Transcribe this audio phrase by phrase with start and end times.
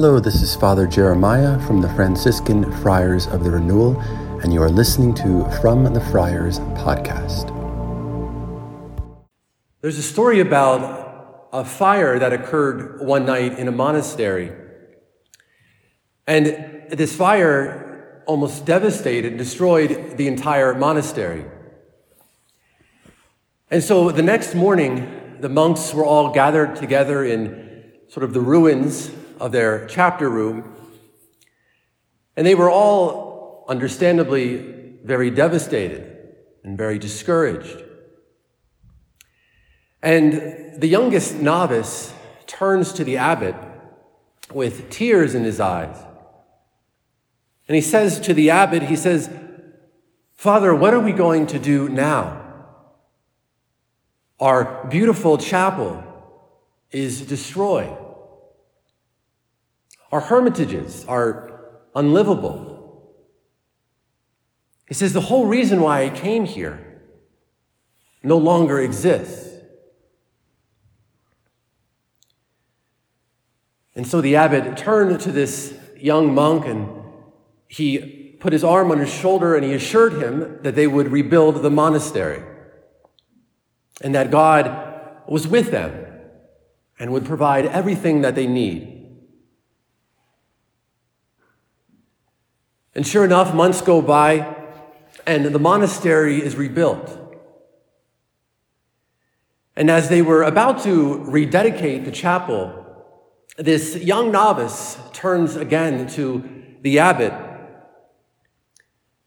[0.00, 4.00] Hello, this is Father Jeremiah from the Franciscan Friars of the Renewal,
[4.44, 7.48] and you are listening to From the Friars podcast.
[9.80, 14.52] There's a story about a fire that occurred one night in a monastery.
[16.28, 16.46] And
[16.90, 21.44] this fire almost devastated destroyed the entire monastery.
[23.68, 28.40] And so the next morning, the monks were all gathered together in sort of the
[28.40, 29.10] ruins
[29.40, 30.74] of their chapter room.
[32.36, 37.82] And they were all understandably very devastated and very discouraged.
[40.02, 42.12] And the youngest novice
[42.46, 43.56] turns to the abbot
[44.52, 45.96] with tears in his eyes.
[47.66, 49.28] And he says to the abbot, he says,
[50.34, 52.44] Father, what are we going to do now?
[54.40, 56.04] Our beautiful chapel
[56.90, 57.96] is destroyed.
[60.10, 61.60] Our hermitages are
[61.94, 63.12] unlivable.
[64.86, 67.02] He says the whole reason why I came here
[68.22, 69.48] no longer exists.
[73.94, 76.88] And so the abbot turned to this young monk and
[77.66, 81.62] he put his arm on his shoulder and he assured him that they would rebuild
[81.62, 82.42] the monastery
[84.00, 86.06] and that God was with them
[86.98, 88.97] and would provide everything that they need.
[92.94, 94.56] And sure enough, months go by
[95.26, 97.16] and the monastery is rebuilt.
[99.76, 102.84] And as they were about to rededicate the chapel,
[103.56, 106.48] this young novice turns again to
[106.82, 107.32] the abbot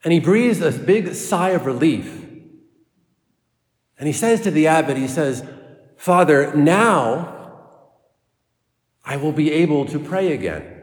[0.04, 2.26] and he breathes a big sigh of relief.
[3.98, 5.46] And he says to the abbot, he says,
[5.96, 7.38] Father, now
[9.06, 10.81] I will be able to pray again.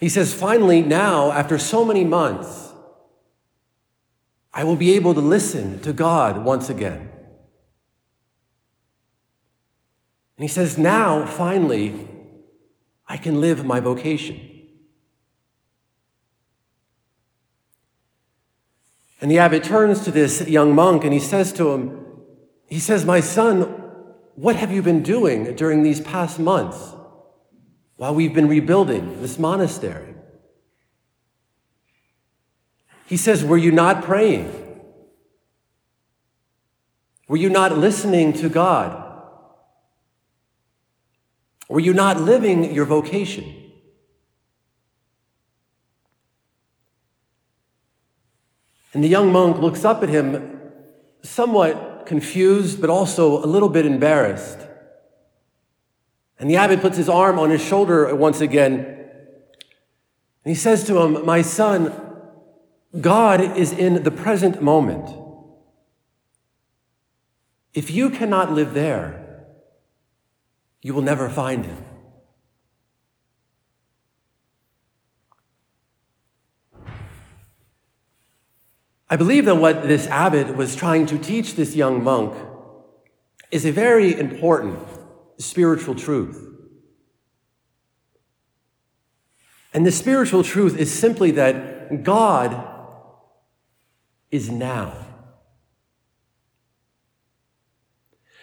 [0.00, 2.72] He says, finally, now, after so many months,
[4.54, 7.10] I will be able to listen to God once again.
[10.36, 12.08] And he says, now, finally,
[13.08, 14.40] I can live my vocation.
[19.20, 22.06] And the abbot turns to this young monk and he says to him,
[22.68, 23.62] he says, My son,
[24.36, 26.94] what have you been doing during these past months
[27.98, 30.14] while we've been rebuilding this monastery?
[33.06, 34.50] He says, Were you not praying?
[37.26, 39.04] Were you not listening to God?
[41.68, 43.54] Were you not living your vocation?
[48.94, 50.60] And the young monk looks up at him,
[51.22, 54.67] somewhat confused, but also a little bit embarrassed.
[56.38, 58.76] And the abbot puts his arm on his shoulder once again.
[60.44, 61.92] And he says to him, My son,
[63.00, 65.08] God is in the present moment.
[67.74, 69.46] If you cannot live there,
[70.80, 71.84] you will never find him.
[79.10, 82.34] I believe that what this abbot was trying to teach this young monk
[83.50, 84.78] is a very important
[85.38, 86.44] spiritual truth.
[89.72, 92.66] And the spiritual truth is simply that God
[94.30, 95.06] is now.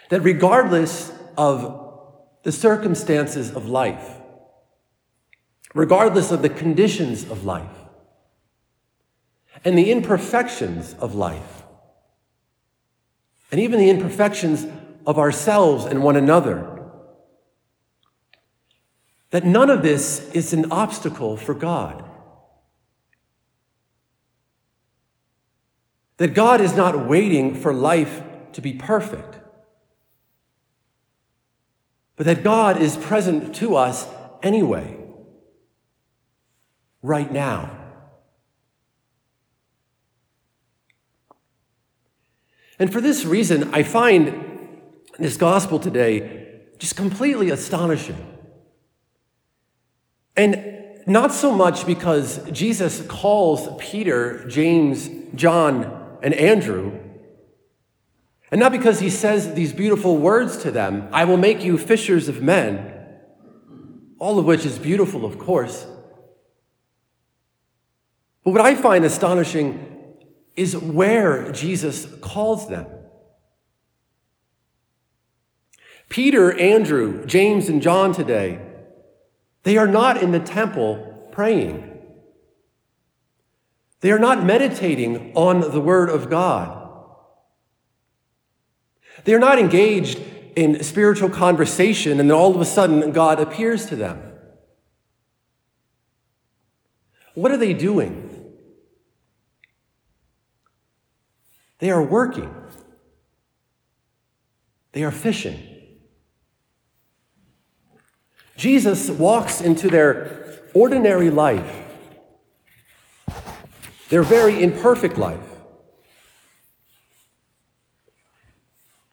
[0.10, 1.82] That regardless of
[2.44, 4.22] the circumstances of life,
[5.74, 7.76] regardless of the conditions of life,
[9.64, 11.64] and the imperfections of life,
[13.52, 14.66] and even the imperfections
[15.06, 16.75] of ourselves and one another.
[19.32, 22.04] That none of this is an obstacle for God.
[26.18, 28.22] That God is not waiting for life
[28.54, 29.40] to be perfect,
[32.16, 34.08] but that God is present to us
[34.42, 34.98] anyway,
[37.02, 37.70] right now.
[42.80, 44.82] And for this reason, I find
[45.18, 48.35] this gospel today just completely astonishing.
[50.38, 50.76] And
[51.08, 57.00] not so much because Jesus calls Peter, James, John, and Andrew,
[58.52, 62.28] and not because he says these beautiful words to them I will make you fishers
[62.28, 62.92] of men,
[64.20, 65.86] all of which is beautiful, of course.
[68.44, 69.92] But what I find astonishing
[70.56, 72.86] is where Jesus calls them.
[76.08, 78.65] Peter, Andrew, James, and John today
[79.66, 81.92] They are not in the temple praying.
[84.02, 86.88] They are not meditating on the Word of God.
[89.24, 90.22] They are not engaged
[90.56, 94.34] in spiritual conversation and then all of a sudden God appears to them.
[97.34, 98.54] What are they doing?
[101.80, 102.54] They are working.
[104.92, 105.75] They are fishing.
[108.58, 111.84] Jesus walks into their ordinary life,
[114.10, 115.40] their very imperfect life,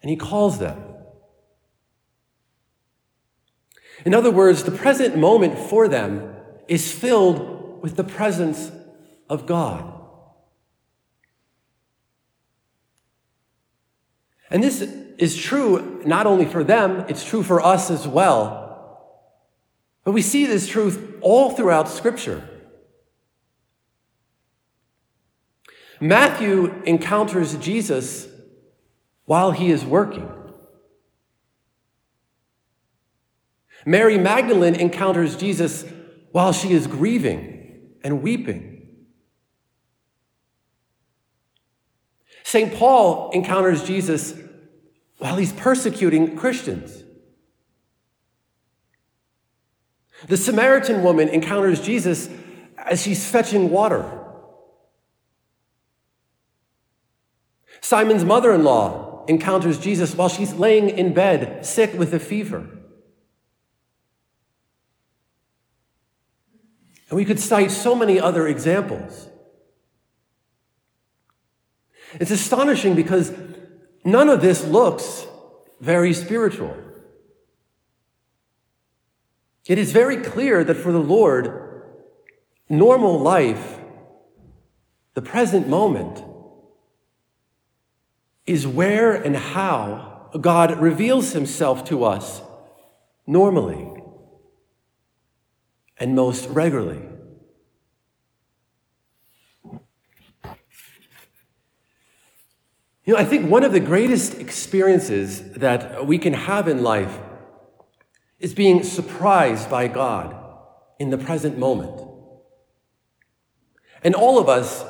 [0.00, 0.80] and he calls them.
[4.04, 6.34] In other words, the present moment for them
[6.68, 8.70] is filled with the presence
[9.28, 9.92] of God.
[14.50, 18.61] And this is true not only for them, it's true for us as well.
[20.04, 22.48] But we see this truth all throughout Scripture.
[26.00, 28.26] Matthew encounters Jesus
[29.24, 30.28] while he is working.
[33.86, 35.84] Mary Magdalene encounters Jesus
[36.32, 38.88] while she is grieving and weeping.
[42.42, 42.74] St.
[42.74, 44.34] Paul encounters Jesus
[45.18, 47.04] while he's persecuting Christians.
[50.28, 52.28] The Samaritan woman encounters Jesus
[52.76, 54.22] as she's fetching water.
[57.80, 62.66] Simon's mother in law encounters Jesus while she's laying in bed, sick with a fever.
[67.10, 69.28] And we could cite so many other examples.
[72.20, 73.32] It's astonishing because
[74.04, 75.26] none of this looks
[75.80, 76.76] very spiritual.
[79.66, 81.82] It is very clear that for the Lord,
[82.68, 83.78] normal life,
[85.14, 86.24] the present moment,
[88.44, 92.42] is where and how God reveals himself to us
[93.26, 93.88] normally
[95.98, 97.02] and most regularly.
[103.04, 107.18] You know, I think one of the greatest experiences that we can have in life
[108.42, 110.36] is being surprised by God
[110.98, 112.02] in the present moment.
[114.02, 114.84] And all of us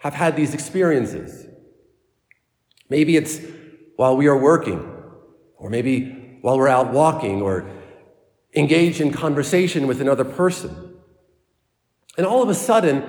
[0.00, 1.46] have had these experiences.
[2.88, 3.40] Maybe it's
[3.96, 4.80] while we are working,
[5.58, 7.68] or maybe while we're out walking, or
[8.54, 10.94] engaged in conversation with another person.
[12.16, 13.02] And all of a sudden,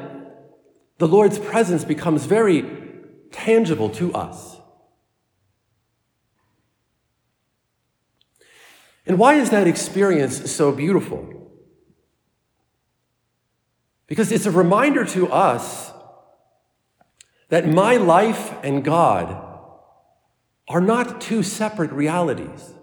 [0.98, 2.66] the Lord's presence becomes very
[3.32, 4.53] tangible to us.
[9.06, 11.52] And why is that experience so beautiful?
[14.08, 15.92] Because it's a reminder to us
[17.50, 19.42] that my life and God
[20.68, 22.74] are not two separate realities.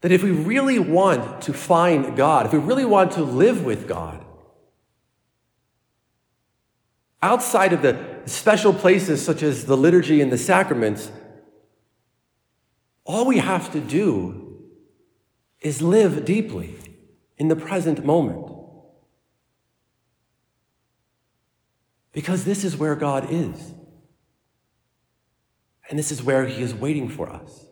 [0.00, 3.86] That if we really want to find God, if we really want to live with
[3.86, 4.24] God,
[7.22, 11.10] Outside of the special places such as the liturgy and the sacraments,
[13.10, 14.56] all we have to do
[15.60, 16.76] is live deeply
[17.38, 18.46] in the present moment.
[22.12, 23.74] Because this is where God is.
[25.88, 27.66] And this is where He is waiting for us.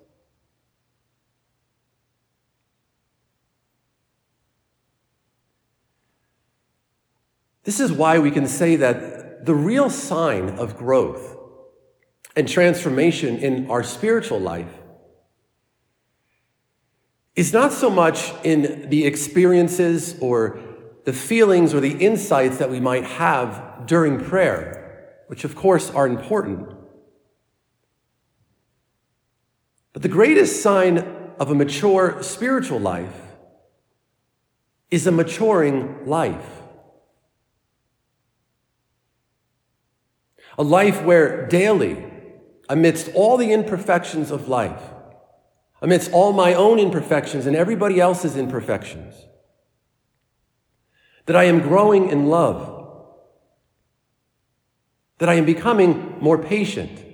[7.62, 11.36] This is why we can say that the real sign of growth
[12.34, 14.72] and transformation in our spiritual life
[17.38, 20.59] is not so much in the experiences or
[21.04, 26.09] the feelings or the insights that we might have during prayer, which of course are
[26.09, 26.68] important.
[29.92, 30.99] But the greatest sign
[31.38, 33.14] of a mature spiritual life
[34.90, 36.62] is a maturing life.
[40.59, 42.04] A life where daily,
[42.68, 44.83] amidst all the imperfections of life,
[45.80, 49.14] amidst all my own imperfections and everybody else's imperfections,
[51.26, 52.75] that I am growing in love,
[55.18, 57.04] that I am becoming more patient,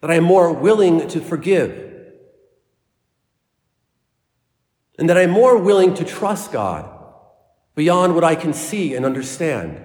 [0.00, 1.86] that I am more willing to forgive,
[4.98, 6.88] and that I am more willing to trust God
[7.74, 9.80] beyond what I can see and understand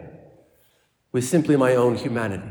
[1.11, 2.49] with simply my own humanity.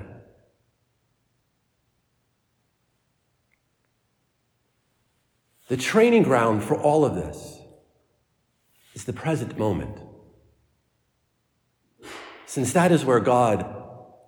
[5.73, 7.59] The training ground for all of this
[8.93, 9.99] is the present moment.
[12.45, 13.65] Since that is where God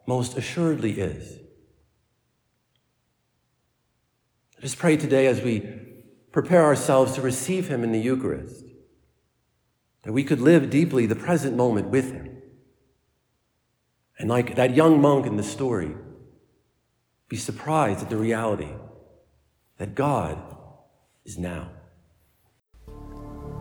[0.07, 1.39] most assuredly is.
[4.57, 5.69] Let us pray today as we
[6.33, 8.65] prepare ourselves to receive Him in the Eucharist,
[10.05, 12.39] that we could live deeply the present moment with Him.
[14.19, 15.95] And like that young monk in the story,
[17.29, 18.73] be surprised at the reality
[19.77, 20.54] that God
[21.25, 21.71] is now.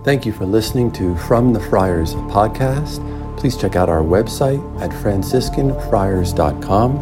[0.03, 3.00] Thank you for listening to From the Friars podcast.
[3.38, 6.98] Please check out our website at franciscanfriars.com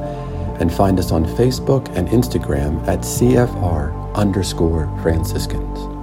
[0.61, 6.00] and find us on Facebook and Instagram at CFR underscore Franciscans.